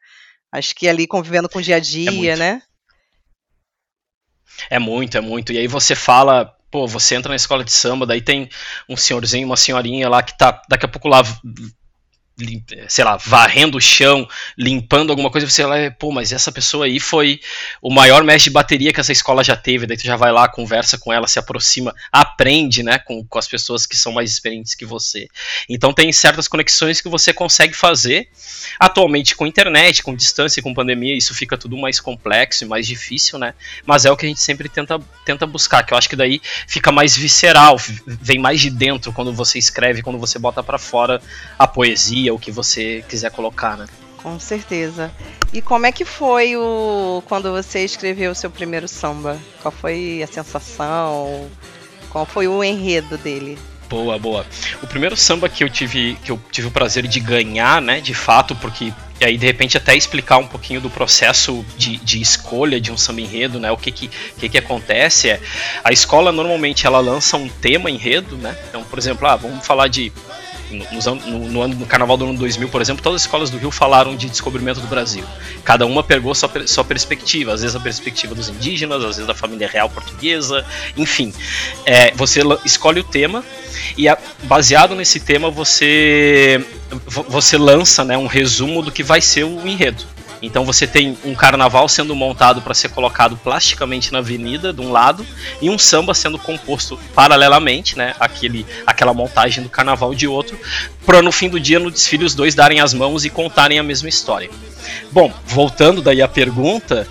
Acho 0.51 0.73
que 0.75 0.87
ali 0.87 1.05
convivendo 1.05 1.49
com 1.49 1.59
o 1.59 1.61
dia 1.61 1.75
a 1.75 1.79
dia, 1.79 2.33
é 2.33 2.35
né? 2.35 2.61
É 4.69 4.79
muito, 4.79 5.17
é 5.17 5.21
muito. 5.21 5.53
E 5.53 5.57
aí 5.57 5.67
você 5.67 5.95
fala, 5.95 6.53
pô, 6.71 6.87
você 6.87 7.15
entra 7.15 7.29
na 7.29 7.35
escola 7.35 7.63
de 7.63 7.71
samba, 7.71 8.05
daí 8.05 8.21
tem 8.21 8.49
um 8.87 8.97
senhorzinho, 8.97 9.45
uma 9.45 9.57
senhorinha 9.57 10.09
lá 10.09 10.23
que 10.23 10.37
tá 10.37 10.61
daqui 10.67 10.85
a 10.85 10.89
pouco 10.89 11.07
lá 11.07 11.21
sei 12.87 13.03
lá, 13.03 13.17
varrendo 13.17 13.77
o 13.77 13.81
chão, 13.81 14.27
limpando 14.57 15.09
alguma 15.09 15.29
coisa, 15.29 15.47
você 15.47 15.65
vai, 15.65 15.91
pô, 15.91 16.11
mas 16.11 16.31
essa 16.31 16.51
pessoa 16.51 16.85
aí 16.85 16.99
foi 16.99 17.39
o 17.81 17.91
maior 17.91 18.23
mestre 18.23 18.49
de 18.49 18.53
bateria 18.53 18.93
que 18.93 18.99
essa 18.99 19.11
escola 19.11 19.43
já 19.43 19.55
teve, 19.55 19.85
daí 19.85 19.97
tu 19.97 20.03
já 20.03 20.15
vai 20.15 20.31
lá, 20.31 20.47
conversa 20.47 20.97
com 20.97 21.11
ela, 21.11 21.27
se 21.27 21.39
aproxima, 21.39 21.93
aprende, 22.11 22.83
né, 22.83 22.99
com, 22.99 23.23
com 23.25 23.39
as 23.39 23.47
pessoas 23.47 23.85
que 23.85 23.95
são 23.95 24.11
mais 24.11 24.31
experientes 24.31 24.75
que 24.75 24.85
você. 24.85 25.27
Então 25.67 25.93
tem 25.93 26.11
certas 26.11 26.47
conexões 26.47 27.01
que 27.01 27.09
você 27.09 27.33
consegue 27.33 27.73
fazer, 27.73 28.29
atualmente 28.79 29.35
com 29.35 29.45
internet, 29.45 30.03
com 30.03 30.15
distância, 30.15 30.61
com 30.61 30.73
pandemia, 30.73 31.15
isso 31.17 31.33
fica 31.33 31.57
tudo 31.57 31.77
mais 31.77 31.99
complexo 31.99 32.63
e 32.63 32.67
mais 32.67 32.87
difícil, 32.87 33.37
né, 33.37 33.53
mas 33.85 34.05
é 34.05 34.11
o 34.11 34.17
que 34.17 34.25
a 34.25 34.29
gente 34.29 34.41
sempre 34.41 34.69
tenta, 34.69 34.99
tenta 35.25 35.45
buscar, 35.45 35.83
que 35.83 35.93
eu 35.93 35.97
acho 35.97 36.09
que 36.09 36.15
daí 36.15 36.41
fica 36.67 36.91
mais 36.91 37.15
visceral, 37.15 37.77
vem 38.05 38.39
mais 38.39 38.61
de 38.61 38.69
dentro 38.69 39.11
quando 39.11 39.33
você 39.33 39.57
escreve, 39.59 40.01
quando 40.01 40.19
você 40.19 40.39
bota 40.39 40.63
para 40.63 40.77
fora 40.77 41.21
a 41.57 41.67
poesia, 41.67 42.28
o 42.31 42.39
que 42.39 42.51
você 42.51 43.03
quiser 43.07 43.31
colocar, 43.31 43.77
né? 43.77 43.85
Com 44.17 44.39
certeza. 44.39 45.11
E 45.53 45.61
como 45.61 45.85
é 45.85 45.91
que 45.91 46.05
foi 46.05 46.55
o 46.55 47.23
quando 47.27 47.51
você 47.51 47.83
escreveu 47.83 48.31
o 48.31 48.35
seu 48.35 48.51
primeiro 48.51 48.87
samba? 48.87 49.39
Qual 49.61 49.71
foi 49.71 50.21
a 50.21 50.27
sensação? 50.27 51.49
Qual 52.09 52.25
foi 52.25 52.47
o 52.47 52.63
enredo 52.63 53.17
dele? 53.17 53.57
Boa, 53.89 54.19
boa. 54.19 54.45
O 54.83 54.87
primeiro 54.87 55.17
samba 55.17 55.49
que 55.49 55.63
eu 55.63 55.69
tive 55.69 56.15
que 56.23 56.31
eu 56.31 56.39
tive 56.51 56.67
o 56.67 56.71
prazer 56.71 57.07
de 57.07 57.19
ganhar, 57.19 57.81
né, 57.81 57.99
de 57.99 58.13
fato, 58.13 58.55
porque 58.55 58.93
e 59.19 59.25
aí 59.25 59.37
de 59.37 59.45
repente 59.45 59.75
até 59.75 59.95
explicar 59.95 60.37
um 60.37 60.47
pouquinho 60.47 60.79
do 60.79 60.89
processo 60.89 61.65
de, 61.75 61.97
de 61.97 62.21
escolha 62.21 62.79
de 62.79 62.91
um 62.91 62.97
samba 62.97 63.21
enredo, 63.21 63.59
né? 63.59 63.71
O 63.71 63.77
que 63.77 63.91
que, 63.91 64.07
que 64.07 64.47
que 64.47 64.57
acontece 64.57 65.29
é 65.29 65.41
a 65.83 65.91
escola 65.91 66.31
normalmente 66.31 66.85
ela 66.85 66.99
lança 66.99 67.35
um 67.35 67.49
tema 67.49 67.89
enredo, 67.89 68.37
né? 68.37 68.55
Então, 68.69 68.83
por 68.83 68.99
exemplo, 68.99 69.27
ah, 69.27 69.35
vamos 69.35 69.65
falar 69.65 69.87
de 69.87 70.11
no, 70.69 70.85
no, 71.25 71.49
no, 71.49 71.61
ano, 71.61 71.75
no 71.75 71.85
carnaval 71.85 72.17
do 72.17 72.25
ano 72.25 72.37
2000, 72.37 72.69
por 72.69 72.81
exemplo, 72.81 73.01
todas 73.01 73.17
as 73.17 73.21
escolas 73.23 73.49
do 73.49 73.57
Rio 73.57 73.71
falaram 73.71 74.15
de 74.15 74.29
descobrimento 74.29 74.79
do 74.79 74.87
Brasil. 74.87 75.23
Cada 75.63 75.85
uma 75.85 76.03
pegou 76.03 76.33
sua, 76.35 76.49
sua 76.67 76.83
perspectiva, 76.83 77.53
às 77.53 77.61
vezes 77.61 77.75
a 77.75 77.79
perspectiva 77.79 78.35
dos 78.35 78.49
indígenas, 78.49 79.03
às 79.03 79.15
vezes 79.15 79.27
da 79.27 79.33
família 79.33 79.67
real 79.67 79.89
portuguesa, 79.89 80.65
enfim. 80.95 81.33
É, 81.85 82.11
você 82.11 82.41
escolhe 82.65 82.99
o 82.99 83.03
tema 83.03 83.43
e 83.97 84.07
a, 84.07 84.17
baseado 84.43 84.95
nesse 84.95 85.19
tema 85.19 85.49
você 85.49 86.63
você 87.27 87.57
lança 87.57 88.03
né, 88.03 88.17
um 88.17 88.27
resumo 88.27 88.81
do 88.81 88.91
que 88.91 89.03
vai 89.03 89.21
ser 89.21 89.43
o 89.43 89.67
enredo. 89.67 90.03
Então 90.41 90.63
você 90.65 90.87
tem 90.87 91.17
um 91.23 91.35
carnaval 91.35 91.87
sendo 91.89 92.15
montado 92.15 92.61
para 92.61 92.73
ser 92.73 92.89
colocado 92.89 93.37
plasticamente 93.37 94.11
na 94.11 94.19
avenida 94.19 94.71
de 94.71 94.81
um 94.81 94.91
lado 94.91 95.25
e 95.61 95.69
um 95.69 95.77
samba 95.77 96.13
sendo 96.13 96.37
composto 96.37 96.99
paralelamente, 97.13 97.97
né, 97.97 98.15
aquele, 98.19 98.65
aquela 98.85 99.13
montagem 99.13 99.63
do 99.63 99.69
carnaval 99.69 100.15
de 100.15 100.27
outro, 100.27 100.57
para 101.05 101.21
no 101.21 101.31
fim 101.31 101.49
do 101.49 101.59
dia 101.59 101.79
no 101.79 101.91
desfile 101.91 102.25
os 102.25 102.33
dois 102.33 102.55
darem 102.55 102.79
as 102.79 102.93
mãos 102.93 103.25
e 103.25 103.29
contarem 103.29 103.79
a 103.79 103.83
mesma 103.83 104.07
história. 104.09 104.49
Bom, 105.11 105.33
voltando 105.45 106.01
daí 106.01 106.21
à 106.21 106.27
pergunta, 106.27 107.07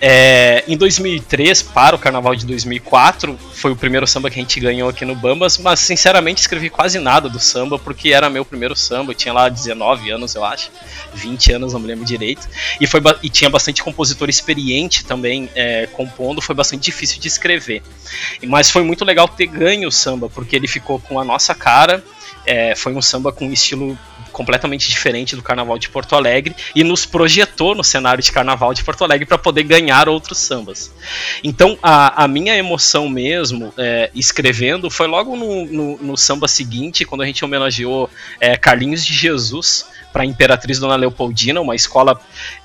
é, 0.00 0.64
em 0.66 0.76
2003, 0.76 1.62
para 1.62 1.94
o 1.94 1.98
Carnaval 1.98 2.34
de 2.34 2.46
2004, 2.46 3.38
foi 3.52 3.70
o 3.72 3.76
primeiro 3.76 4.06
samba 4.06 4.30
que 4.30 4.38
a 4.38 4.42
gente 4.42 4.58
ganhou 4.58 4.88
aqui 4.88 5.04
no 5.04 5.14
Bambas, 5.14 5.58
mas 5.58 5.80
sinceramente 5.80 6.40
escrevi 6.40 6.70
quase 6.70 6.98
nada 6.98 7.28
do 7.28 7.38
samba, 7.38 7.78
porque 7.78 8.10
era 8.10 8.30
meu 8.30 8.44
primeiro 8.44 8.74
samba, 8.74 9.10
eu 9.10 9.14
tinha 9.14 9.34
lá 9.34 9.48
19 9.48 10.10
anos, 10.10 10.34
eu 10.34 10.44
acho, 10.44 10.70
20 11.12 11.52
anos, 11.52 11.72
não 11.72 11.80
me 11.80 11.86
lembro 11.86 12.04
direito, 12.04 12.48
e, 12.80 12.86
foi, 12.86 13.00
e 13.22 13.28
tinha 13.28 13.50
bastante 13.50 13.82
compositor 13.82 14.30
experiente 14.30 15.04
também 15.04 15.50
é, 15.54 15.86
compondo, 15.88 16.40
foi 16.40 16.54
bastante 16.54 16.84
difícil 16.84 17.20
de 17.20 17.28
escrever. 17.28 17.82
Mas 18.46 18.70
foi 18.70 18.82
muito 18.82 19.04
legal 19.04 19.28
ter 19.28 19.46
ganho 19.46 19.88
o 19.88 19.92
samba, 19.92 20.30
porque 20.30 20.56
ele 20.56 20.66
ficou 20.66 20.98
com 20.98 21.20
a 21.20 21.24
nossa 21.24 21.54
cara, 21.54 22.02
é, 22.46 22.74
foi 22.74 22.94
um 22.94 23.02
samba 23.02 23.32
com 23.32 23.46
um 23.46 23.52
estilo 23.52 23.98
completamente 24.30 24.88
diferente 24.88 25.36
do 25.36 25.42
Carnaval 25.42 25.78
de 25.78 25.88
Porto 25.88 26.14
Alegre 26.14 26.54
e 26.74 26.82
nos 26.84 27.04
projetou 27.04 27.74
no 27.74 27.84
cenário 27.84 28.22
de 28.22 28.30
Carnaval 28.30 28.72
de 28.72 28.82
Porto 28.82 29.04
Alegre 29.04 29.26
para 29.26 29.38
poder 29.38 29.64
ganhar 29.64 30.08
outros 30.08 30.38
sambas. 30.38 30.92
Então 31.42 31.78
a, 31.82 32.24
a 32.24 32.28
minha 32.28 32.56
emoção 32.56 33.08
mesmo 33.08 33.72
é, 33.76 34.10
escrevendo 34.14 34.90
foi 34.90 35.06
logo 35.06 35.36
no, 35.36 35.66
no, 35.66 35.98
no, 35.98 36.16
samba 36.16 36.48
seguinte, 36.48 37.04
quando 37.04 37.22
a 37.22 37.26
gente 37.26 37.44
homenageou 37.44 38.08
é, 38.40 38.56
Carlinhos 38.56 39.04
de 39.04 39.14
Jesus 39.14 39.86
para 40.12 40.24
Imperatriz 40.24 40.78
Dona 40.78 40.96
Leopoldina, 40.96 41.60
uma 41.60 41.76
escola 41.76 42.20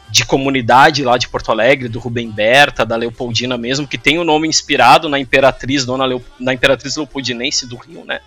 de 0.09 0.25
comunidade 0.25 1.03
lá 1.03 1.17
de 1.17 1.27
Porto 1.27 1.51
Alegre, 1.51 1.89
do 1.89 1.99
Rubem 1.99 2.29
Berta, 2.29 2.85
da 2.85 2.95
Leopoldina 2.95 3.57
mesmo, 3.57 3.87
que 3.87 3.97
tem 3.97 4.17
o 4.17 4.21
um 4.21 4.23
nome 4.23 4.47
inspirado 4.47 5.09
na 5.09 5.19
Imperatriz 5.19 5.85
Dona 5.85 6.05
Leo, 6.05 6.23
na 6.39 6.53
Imperatriz 6.53 6.95
Leopoldinense 6.95 7.67
do 7.67 7.75
Rio, 7.75 8.05
né? 8.05 8.19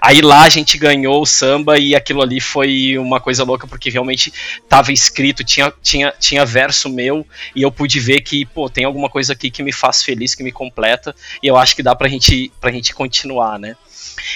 Aí 0.00 0.20
lá 0.20 0.42
a 0.42 0.48
gente 0.48 0.78
ganhou 0.78 1.20
o 1.20 1.26
samba 1.26 1.78
e 1.78 1.94
aquilo 1.94 2.22
ali 2.22 2.40
foi 2.40 2.96
uma 2.98 3.20
coisa 3.20 3.44
louca 3.44 3.66
porque 3.66 3.90
realmente 3.90 4.32
estava 4.62 4.92
escrito, 4.92 5.44
tinha, 5.44 5.72
tinha, 5.82 6.12
tinha 6.18 6.44
verso 6.44 6.88
meu 6.88 7.26
e 7.54 7.62
eu 7.62 7.70
pude 7.70 8.00
ver 8.00 8.22
que, 8.22 8.44
pô, 8.44 8.68
tem 8.68 8.84
alguma 8.84 9.08
coisa 9.08 9.32
aqui 9.32 9.50
que 9.50 9.62
me 9.62 9.72
faz 9.72 10.02
feliz, 10.02 10.34
que 10.34 10.42
me 10.42 10.52
completa 10.52 11.14
e 11.42 11.46
eu 11.46 11.56
acho 11.56 11.76
que 11.76 11.82
dá 11.82 11.94
pra 11.94 12.08
gente, 12.08 12.52
pra 12.60 12.72
gente 12.72 12.94
continuar, 12.94 13.58
né? 13.58 13.76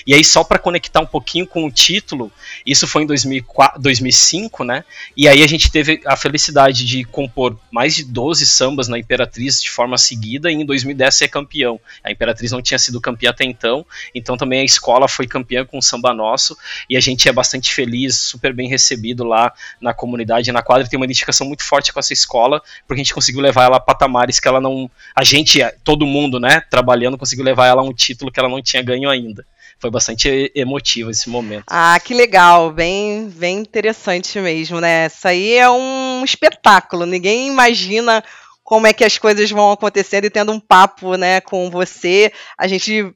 E 0.06 0.14
aí, 0.14 0.24
só 0.24 0.44
para 0.44 0.58
conectar 0.58 1.00
um 1.00 1.06
pouquinho 1.06 1.46
com 1.46 1.64
o 1.64 1.70
título, 1.70 2.32
isso 2.64 2.86
foi 2.86 3.02
em 3.02 3.06
2004, 3.06 3.80
2005, 3.80 4.64
né? 4.64 4.84
E 5.16 5.28
aí 5.28 5.42
a 5.42 5.46
gente 5.46 5.70
teve 5.70 6.00
a 6.04 6.16
felicidade 6.16 6.84
de 6.84 7.04
compor 7.04 7.58
mais 7.70 7.94
de 7.94 8.04
12 8.04 8.46
sambas 8.46 8.88
na 8.88 8.98
Imperatriz 8.98 9.62
de 9.62 9.70
forma 9.70 9.96
seguida, 9.98 10.50
e 10.50 10.54
em 10.54 10.64
2010 10.64 11.14
ser 11.14 11.28
campeão. 11.28 11.80
A 12.02 12.10
Imperatriz 12.10 12.52
não 12.52 12.62
tinha 12.62 12.78
sido 12.78 13.00
campeã 13.00 13.30
até 13.30 13.44
então, 13.44 13.84
então 14.14 14.36
também 14.36 14.60
a 14.60 14.64
escola 14.64 15.08
foi 15.08 15.26
campeã 15.26 15.64
com 15.64 15.78
o 15.78 15.82
samba 15.82 16.12
nosso, 16.12 16.56
e 16.88 16.96
a 16.96 17.00
gente 17.00 17.28
é 17.28 17.32
bastante 17.32 17.72
feliz, 17.72 18.16
super 18.16 18.52
bem 18.52 18.68
recebido 18.68 19.24
lá 19.24 19.52
na 19.80 19.94
comunidade, 19.94 20.52
na 20.52 20.62
quadra, 20.62 20.88
tem 20.88 20.98
uma 20.98 21.06
identificação 21.06 21.46
muito 21.46 21.64
forte 21.64 21.92
com 21.92 22.00
essa 22.00 22.12
escola, 22.12 22.62
porque 22.86 23.00
a 23.00 23.04
gente 23.04 23.14
conseguiu 23.14 23.40
levar 23.40 23.64
ela 23.64 23.76
a 23.76 23.80
patamares 23.80 24.40
que 24.40 24.48
ela 24.48 24.60
não. 24.60 24.90
A 25.14 25.24
gente, 25.24 25.60
todo 25.84 26.06
mundo, 26.06 26.38
né, 26.38 26.60
trabalhando, 26.70 27.18
conseguiu 27.18 27.44
levar 27.44 27.66
ela 27.66 27.82
a 27.82 27.84
um 27.84 27.92
título 27.92 28.30
que 28.30 28.38
ela 28.38 28.48
não 28.48 28.62
tinha 28.62 28.82
ganho 28.82 29.08
ainda 29.08 29.44
foi 29.80 29.90
bastante 29.90 30.52
emotivo 30.54 31.10
esse 31.10 31.28
momento. 31.30 31.64
Ah, 31.66 31.98
que 31.98 32.12
legal, 32.12 32.70
bem, 32.70 33.30
bem 33.30 33.58
interessante 33.58 34.38
mesmo, 34.38 34.78
né? 34.78 35.06
Isso 35.06 35.26
aí 35.26 35.54
é 35.54 35.70
um 35.70 36.22
espetáculo. 36.22 37.06
Ninguém 37.06 37.48
imagina 37.48 38.22
como 38.62 38.86
é 38.86 38.92
que 38.92 39.02
as 39.02 39.16
coisas 39.16 39.50
vão 39.50 39.72
acontecendo 39.72 40.26
e 40.26 40.30
tendo 40.30 40.52
um 40.52 40.60
papo, 40.60 41.16
né, 41.16 41.40
com 41.40 41.70
você, 41.70 42.30
a 42.56 42.68
gente 42.68 43.12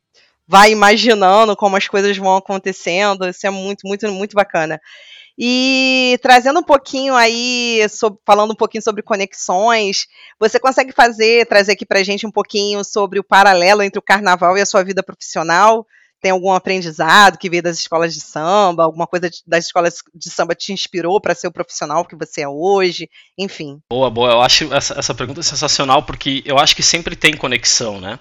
vai 0.48 0.72
imaginando 0.72 1.54
como 1.54 1.76
as 1.76 1.86
coisas 1.86 2.16
vão 2.16 2.34
acontecendo. 2.34 3.28
Isso 3.28 3.46
é 3.46 3.50
muito, 3.50 3.86
muito, 3.86 4.10
muito 4.10 4.34
bacana. 4.34 4.80
E 5.36 6.18
trazendo 6.22 6.60
um 6.60 6.62
pouquinho 6.62 7.14
aí, 7.14 7.86
sobre, 7.90 8.20
falando 8.24 8.52
um 8.52 8.56
pouquinho 8.56 8.82
sobre 8.82 9.02
conexões, 9.02 10.06
você 10.40 10.58
consegue 10.58 10.92
fazer, 10.92 11.46
trazer 11.46 11.72
aqui 11.72 11.84
pra 11.84 12.02
gente 12.02 12.26
um 12.26 12.30
pouquinho 12.30 12.82
sobre 12.84 13.18
o 13.18 13.24
paralelo 13.24 13.82
entre 13.82 13.98
o 13.98 14.02
carnaval 14.02 14.56
e 14.56 14.60
a 14.60 14.66
sua 14.66 14.82
vida 14.82 15.02
profissional? 15.02 15.86
Tem 16.24 16.30
algum 16.30 16.52
aprendizado 16.52 17.36
que 17.36 17.50
veio 17.50 17.62
das 17.62 17.78
escolas 17.78 18.14
de 18.14 18.20
samba, 18.22 18.84
alguma 18.84 19.06
coisa 19.06 19.28
das 19.46 19.66
escolas 19.66 20.02
de 20.14 20.30
samba 20.30 20.54
te 20.54 20.72
inspirou 20.72 21.20
para 21.20 21.34
ser 21.34 21.48
o 21.48 21.52
profissional 21.52 22.02
que 22.02 22.16
você 22.16 22.40
é 22.40 22.48
hoje, 22.48 23.10
enfim. 23.36 23.78
Boa, 23.90 24.08
boa. 24.08 24.30
Eu 24.30 24.40
acho 24.40 24.72
essa, 24.72 24.98
essa 24.98 25.14
pergunta 25.14 25.42
sensacional 25.42 26.02
porque 26.02 26.42
eu 26.46 26.58
acho 26.58 26.74
que 26.74 26.82
sempre 26.82 27.14
tem 27.14 27.36
conexão, 27.36 28.00
né? 28.00 28.18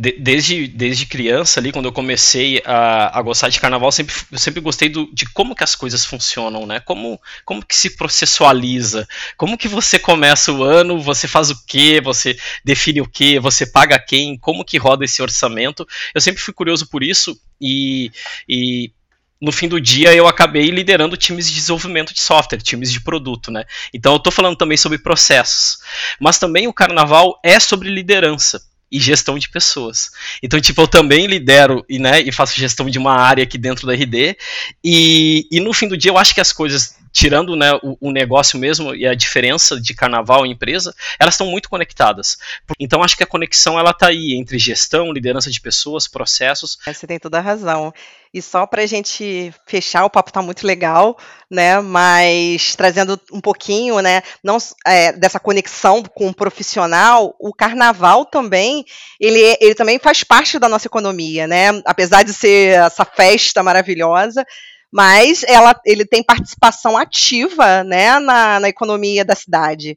De, 0.00 0.12
desde, 0.12 0.66
desde 0.66 1.04
criança 1.04 1.60
ali, 1.60 1.72
quando 1.72 1.84
eu 1.84 1.92
comecei 1.92 2.62
a, 2.64 3.18
a 3.18 3.20
gostar 3.20 3.50
de 3.50 3.60
carnaval, 3.60 3.92
sempre, 3.92 4.14
eu 4.32 4.38
sempre 4.38 4.60
gostei 4.60 4.88
do, 4.88 5.12
de 5.12 5.26
como 5.26 5.54
que 5.54 5.62
as 5.62 5.74
coisas 5.74 6.06
funcionam, 6.06 6.64
né? 6.64 6.80
Como, 6.80 7.20
como 7.44 7.64
que 7.64 7.76
se 7.76 7.96
processualiza, 7.96 9.06
como 9.36 9.58
que 9.58 9.68
você 9.68 9.98
começa 9.98 10.52
o 10.52 10.62
ano, 10.62 10.98
você 10.98 11.28
faz 11.28 11.50
o 11.50 11.66
quê, 11.66 12.00
você 12.02 12.36
define 12.64 13.02
o 13.02 13.06
quê, 13.06 13.38
você 13.38 13.66
paga 13.66 13.98
quem, 13.98 14.38
como 14.38 14.64
que 14.64 14.78
roda 14.78 15.04
esse 15.04 15.20
orçamento. 15.20 15.86
Eu 16.14 16.20
sempre 16.20 16.40
fui 16.40 16.54
curioso 16.54 16.88
por 16.88 17.02
isso 17.02 17.10
isso 17.10 17.38
e, 17.60 18.10
e 18.48 18.92
no 19.40 19.52
fim 19.52 19.68
do 19.68 19.80
dia 19.80 20.14
eu 20.14 20.26
acabei 20.26 20.70
liderando 20.70 21.16
times 21.16 21.48
de 21.48 21.54
desenvolvimento 21.54 22.14
de 22.14 22.20
software, 22.20 22.60
times 22.60 22.92
de 22.92 23.00
produto, 23.00 23.50
né? 23.50 23.64
Então 23.92 24.12
eu 24.12 24.16
estou 24.16 24.32
falando 24.32 24.56
também 24.56 24.76
sobre 24.76 24.98
processos, 24.98 25.78
mas 26.18 26.38
também 26.38 26.66
o 26.66 26.72
carnaval 26.72 27.38
é 27.42 27.58
sobre 27.58 27.90
liderança 27.90 28.69
e 28.90 28.98
gestão 28.98 29.38
de 29.38 29.48
pessoas. 29.48 30.10
Então, 30.42 30.60
tipo, 30.60 30.80
eu 30.80 30.88
também 30.88 31.26
lidero 31.26 31.84
e, 31.88 31.98
né, 31.98 32.20
e 32.20 32.32
faço 32.32 32.58
gestão 32.58 32.90
de 32.90 32.98
uma 32.98 33.14
área 33.14 33.44
aqui 33.44 33.56
dentro 33.56 33.86
da 33.86 33.94
RD. 33.94 34.36
E, 34.82 35.46
e 35.50 35.60
no 35.60 35.72
fim 35.72 35.86
do 35.86 35.96
dia 35.96 36.10
eu 36.10 36.18
acho 36.18 36.34
que 36.34 36.40
as 36.40 36.52
coisas 36.52 36.96
tirando 37.12 37.56
né, 37.56 37.72
o, 37.82 37.96
o, 38.00 38.12
negócio 38.12 38.58
mesmo 38.58 38.94
e 38.94 39.06
a 39.06 39.14
diferença 39.14 39.80
de 39.80 39.94
carnaval 39.94 40.46
e 40.46 40.50
empresa, 40.50 40.94
elas 41.18 41.34
estão 41.34 41.46
muito 41.46 41.68
conectadas. 41.68 42.38
Então 42.78 43.02
acho 43.02 43.16
que 43.16 43.22
a 43.22 43.26
conexão 43.26 43.78
ela 43.78 43.90
está 43.90 44.08
aí 44.08 44.34
entre 44.34 44.58
gestão, 44.58 45.12
liderança 45.12 45.50
de 45.50 45.60
pessoas, 45.60 46.06
processos. 46.06 46.78
Você 46.86 47.06
tem 47.06 47.18
toda 47.18 47.38
a 47.38 47.42
razão. 47.42 47.92
E 48.32 48.40
só 48.40 48.64
para 48.64 48.82
a 48.82 48.86
gente 48.86 49.52
fechar, 49.66 50.04
o 50.04 50.10
papo 50.10 50.30
está 50.30 50.40
muito 50.40 50.64
legal, 50.64 51.18
né? 51.50 51.80
Mas 51.80 52.76
trazendo 52.76 53.20
um 53.32 53.40
pouquinho, 53.40 53.98
né? 53.98 54.22
Não 54.42 54.56
é, 54.86 55.10
dessa 55.12 55.40
conexão 55.40 56.00
com 56.04 56.28
o 56.28 56.34
profissional, 56.34 57.34
o 57.40 57.52
carnaval 57.52 58.24
também, 58.24 58.84
ele, 59.18 59.40
ele 59.60 59.74
também 59.74 59.98
faz 59.98 60.22
parte 60.22 60.60
da 60.60 60.68
nossa 60.68 60.86
economia, 60.86 61.48
né? 61.48 61.70
Apesar 61.84 62.22
de 62.22 62.32
ser 62.32 62.78
essa 62.78 63.04
festa 63.04 63.64
maravilhosa, 63.64 64.46
mas 64.92 65.42
ela, 65.44 65.78
ele 65.86 66.04
tem 66.04 66.22
participação 66.22 66.98
ativa 66.98 67.84
né, 67.84 68.18
na, 68.18 68.60
na 68.60 68.68
economia 68.68 69.24
da 69.24 69.34
cidade. 69.34 69.96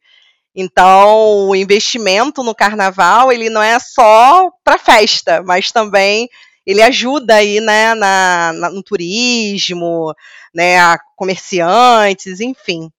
Então, 0.55 1.50
o 1.50 1.55
investimento 1.55 2.43
no 2.43 2.53
carnaval, 2.53 3.31
ele 3.31 3.50
não 3.50 3.62
é 3.62 3.79
só 3.79 4.51
para 4.63 4.77
festa, 4.77 5.41
mas 5.43 5.71
também 5.71 6.29
ele 6.65 6.81
ajuda 6.81 7.35
aí, 7.35 7.59
né, 7.59 7.95
na, 7.95 8.53
na, 8.53 8.69
no 8.69 8.83
turismo, 8.83 10.13
né, 10.53 10.79
a 10.79 11.00
comerciantes, 11.15 12.39
enfim. 12.39 12.89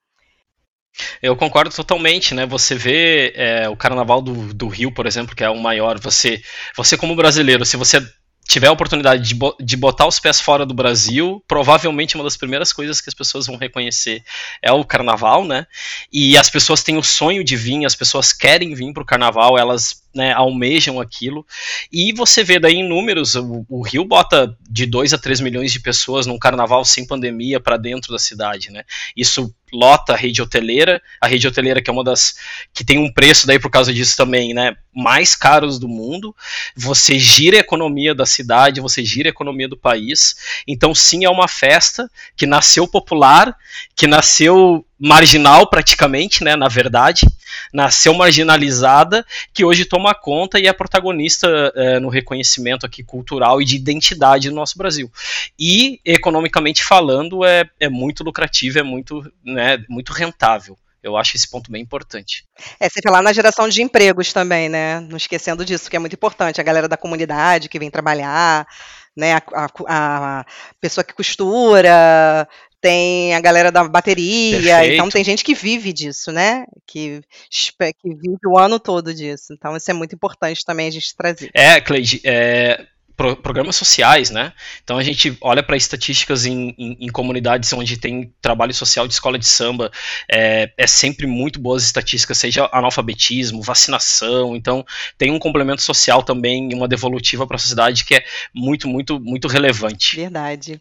Eu 1.22 1.36
concordo 1.36 1.74
totalmente, 1.74 2.34
né? 2.34 2.46
Você 2.46 2.74
vê 2.74 3.32
é, 3.34 3.68
o 3.68 3.76
Carnaval 3.76 4.22
do, 4.22 4.54
do 4.54 4.68
Rio, 4.68 4.92
por 4.92 5.06
exemplo, 5.06 5.34
que 5.34 5.42
é 5.42 5.50
o 5.50 5.58
maior. 5.58 5.98
Você, 5.98 6.40
você 6.76 6.96
como 6.96 7.16
brasileiro, 7.16 7.64
se 7.64 7.76
você 7.76 8.00
tiver 8.46 8.66
a 8.66 8.72
oportunidade 8.72 9.22
de, 9.22 9.34
bo 9.34 9.56
de 9.58 9.76
botar 9.76 10.06
os 10.06 10.20
pés 10.20 10.40
fora 10.40 10.66
do 10.66 10.74
Brasil, 10.74 11.42
provavelmente 11.48 12.14
uma 12.14 12.24
das 12.24 12.36
primeiras 12.36 12.72
coisas 12.72 13.00
que 13.00 13.08
as 13.08 13.14
pessoas 13.14 13.46
vão 13.46 13.56
reconhecer 13.56 14.22
é 14.62 14.70
o 14.72 14.84
carnaval, 14.84 15.44
né? 15.44 15.66
E 16.12 16.36
as 16.36 16.50
pessoas 16.50 16.82
têm 16.82 16.96
o 16.96 17.02
sonho 17.02 17.42
de 17.42 17.56
vir, 17.56 17.84
as 17.84 17.94
pessoas 17.94 18.32
querem 18.32 18.74
vir 18.74 18.92
para 18.92 19.02
o 19.02 19.06
carnaval, 19.06 19.58
elas 19.58 20.03
né, 20.14 20.33
almejam 20.33 21.00
aquilo. 21.00 21.47
E 21.92 22.12
você 22.12 22.44
vê 22.44 22.59
daí 22.59 22.76
em 22.76 22.88
números, 22.88 23.35
o, 23.35 23.66
o, 23.68 23.83
Rio 23.83 24.04
bota 24.04 24.56
de 24.68 24.87
2 24.87 25.12
a 25.12 25.18
3 25.18 25.40
milhões 25.40 25.73
de 25.73 25.80
pessoas 25.80 26.26
num 26.26 26.38
carnaval 26.38 26.85
sem 26.85 27.06
pandemia 27.06 27.59
para 27.59 27.76
dentro 27.76 28.12
da 28.12 28.18
cidade, 28.18 28.71
né? 28.71 28.85
Isso 29.16 29.52
lota 29.73 30.12
a 30.12 30.16
rede 30.16 30.40
hoteleira, 30.40 31.02
a 31.21 31.26
rede 31.26 31.49
hoteleira 31.49 31.83
que 31.83 31.90
é 31.90 31.92
uma 31.92 32.04
das 32.04 32.37
que 32.73 32.85
tem 32.85 32.99
um 32.99 33.12
preço 33.12 33.47
daí 33.47 33.59
por 33.59 33.71
causa 33.71 33.92
disso 33.92 34.16
também, 34.16 34.54
né, 34.54 34.76
mais 34.94 35.35
caros 35.35 35.78
do 35.78 35.88
mundo. 35.88 36.35
Você 36.76 37.18
gira 37.18 37.56
a 37.56 37.61
economia 37.61 38.14
da 38.14 38.25
cidade, 38.25 38.80
você 38.80 39.04
gira 39.04 39.28
a 39.28 39.30
economia 39.30 39.68
do 39.68 39.76
país. 39.76 40.37
Então 40.66 40.94
sim, 40.94 41.25
é 41.25 41.30
uma 41.30 41.49
festa 41.49 42.09
que 42.37 42.47
nasceu 42.47 42.87
popular, 42.87 43.56
que 43.97 44.06
nasceu 44.06 44.87
marginal 45.04 45.66
praticamente, 45.66 46.42
né, 46.42 46.56
na 46.56 46.66
verdade, 46.66 47.26
nasceu 47.70 48.14
marginalizada, 48.14 49.25
que 49.52 49.62
hoje 49.62 49.84
toma 49.84 50.14
conta 50.14 50.58
e 50.58 50.66
é 50.66 50.73
protagonista 50.73 51.46
é, 51.76 52.00
no 52.00 52.08
reconhecimento 52.08 52.87
aqui 52.87 53.04
cultural 53.04 53.61
e 53.61 53.66
de 53.66 53.76
identidade 53.76 54.49
do 54.49 54.54
nosso 54.54 54.78
Brasil. 54.78 55.12
E 55.58 56.00
economicamente 56.06 56.82
falando 56.82 57.44
é, 57.44 57.68
é 57.78 57.88
muito 57.90 58.25
lucrativo, 58.25 58.78
é 58.78 58.82
muito, 58.82 59.30
né, 59.44 59.84
muito 59.90 60.11
rentável. 60.12 60.75
Eu 61.02 61.18
acho 61.18 61.37
esse 61.37 61.50
ponto 61.50 61.70
bem 61.70 61.82
importante. 61.82 62.46
É, 62.80 62.88
você 62.88 63.02
falar 63.02 63.20
na 63.20 63.34
geração 63.34 63.68
de 63.68 63.82
empregos 63.82 64.32
também, 64.32 64.70
né? 64.70 65.00
Não 65.00 65.18
esquecendo 65.18 65.62
disso, 65.62 65.90
que 65.90 65.96
é 65.96 65.99
muito 65.99 66.14
importante. 66.14 66.62
A 66.62 66.64
galera 66.64 66.88
da 66.88 66.96
comunidade 66.96 67.68
que 67.68 67.78
vem 67.78 67.90
trabalhar, 67.90 68.66
né? 69.14 69.34
A, 69.34 69.42
a, 69.54 69.68
a 69.87 70.44
pessoa 70.80 71.04
que 71.04 71.12
costura, 71.12 72.49
tem 72.85 73.35
a 73.35 73.41
galera 73.41 73.73
da 73.73 73.83
bateria, 73.83 74.61
Perfeito. 74.61 74.93
então 74.93 75.09
tem 75.09 75.25
gente 75.25 75.43
que 75.43 75.55
vive 75.55 75.91
disso, 75.91 76.31
né? 76.31 76.67
Que, 76.87 77.23
que 77.49 78.14
vive 78.14 78.47
o 78.47 78.59
ano 78.59 78.79
todo 78.79 79.14
disso. 79.14 79.55
Então 79.55 79.75
isso 79.75 79.91
é 79.91 79.95
muito 79.95 80.14
importante 80.14 80.62
também 80.67 80.88
a 80.88 80.91
gente 80.91 81.17
trazer. 81.17 81.50
É, 81.55 81.81
Cleide, 81.81 82.21
é, 82.23 82.85
pro, 83.16 83.37
programas 83.37 83.76
sociais, 83.76 84.30
né? 84.30 84.52
Então 84.83 84.99
a 84.99 85.02
gente 85.02 85.37
olha 85.40 85.62
para 85.62 85.76
estatísticas 85.76 86.47
em, 86.47 86.75
em, 86.78 86.97
em, 87.00 87.09
comunidades 87.09 87.73
onde 87.73 87.97
tem 87.97 88.33
trabalho 88.40 88.75
social 88.75 89.06
de 89.06 89.14
escola 89.14 89.38
de 89.38 89.47
samba, 89.47 89.90
é, 90.30 90.71
é, 90.76 90.87
sempre 90.87 91.26
muito 91.26 91.61
boas 91.61 91.85
estatísticas, 91.85 92.38
seja 92.38 92.68
analfabetismo, 92.73 93.62
vacinação, 93.62 94.56
então 94.56 94.85
tem 95.16 95.30
um 95.30 95.38
complemento 95.38 95.83
social 95.83 96.23
também, 96.23 96.73
uma 96.75 96.88
devolutiva 96.88 97.47
para 97.47 97.56
a 97.56 97.61
sociedade 97.61 98.04
que 98.04 98.14
é 98.14 98.25
muito, 98.54 98.88
muito, 98.88 99.21
muito 99.21 99.49
relevante. 99.49 100.16
Verdade. 100.16 100.80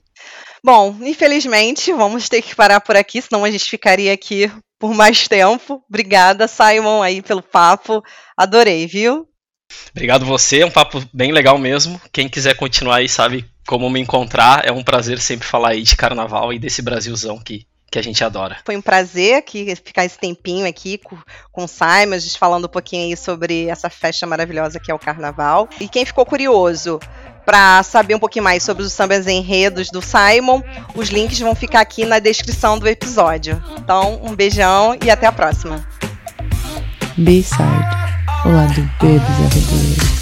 Bom, 0.63 0.95
infelizmente 1.01 1.91
vamos 1.91 2.29
ter 2.29 2.41
que 2.41 2.55
parar 2.55 2.79
por 2.79 2.95
aqui, 2.95 3.21
senão 3.21 3.43
a 3.43 3.51
gente 3.51 3.69
ficaria 3.69 4.13
aqui 4.13 4.51
por 4.79 4.93
mais 4.93 5.27
tempo. 5.27 5.83
Obrigada, 5.87 6.47
Simon, 6.47 7.01
aí 7.01 7.21
pelo 7.21 7.41
papo. 7.41 8.03
Adorei, 8.35 8.87
viu? 8.87 9.27
Obrigado 9.91 10.25
você, 10.25 10.61
é 10.61 10.65
um 10.65 10.71
papo 10.71 11.03
bem 11.13 11.31
legal 11.31 11.57
mesmo. 11.57 12.01
Quem 12.11 12.27
quiser 12.27 12.55
continuar 12.55 12.97
aí 12.97 13.09
sabe 13.09 13.45
como 13.67 13.89
me 13.89 13.99
encontrar. 13.99 14.65
É 14.65 14.71
um 14.71 14.83
prazer 14.83 15.19
sempre 15.19 15.47
falar 15.47 15.69
aí 15.69 15.83
de 15.83 15.95
carnaval 15.95 16.51
e 16.53 16.59
desse 16.59 16.81
Brasilzão 16.81 17.39
que, 17.39 17.65
que 17.91 17.99
a 17.99 18.01
gente 18.01 18.23
adora. 18.23 18.57
Foi 18.65 18.75
um 18.75 18.81
prazer 18.81 19.35
aqui, 19.35 19.75
ficar 19.75 20.05
esse 20.05 20.17
tempinho 20.17 20.67
aqui 20.67 20.97
com, 20.97 21.17
com 21.51 21.63
o 21.63 21.67
Simon, 21.67 22.15
a 22.15 22.19
gente 22.19 22.37
falando 22.37 22.65
um 22.65 22.69
pouquinho 22.69 23.03
aí 23.03 23.17
sobre 23.17 23.67
essa 23.67 23.89
festa 23.89 24.25
maravilhosa 24.25 24.79
que 24.79 24.91
é 24.91 24.93
o 24.93 24.99
carnaval. 24.99 25.69
E 25.79 25.87
quem 25.87 26.05
ficou 26.05 26.25
curioso 26.25 26.99
para 27.45 27.83
saber 27.83 28.15
um 28.15 28.19
pouquinho 28.19 28.43
mais 28.43 28.63
sobre 28.63 28.83
os 28.83 28.93
sambas 28.93 29.27
enredos 29.27 29.89
do 29.89 30.01
Simon, 30.01 30.61
os 30.95 31.09
links 31.09 31.39
vão 31.39 31.53
ficar 31.53 31.81
aqui 31.81 32.05
na 32.05 32.19
descrição 32.19 32.79
do 32.79 32.87
episódio. 32.87 33.61
Então, 33.77 34.21
um 34.23 34.33
beijão 34.33 34.97
e 35.03 35.09
até 35.11 35.27
a 35.27 35.31
próxima. 35.31 35.85
B-side 37.17 38.02
o 38.45 38.49
lado 38.49 38.89
B 38.99 39.19
dos 39.19 39.39
arredores. 39.45 40.12